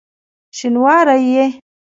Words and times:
شینواری 0.57 1.19
یې؟! 1.33 1.45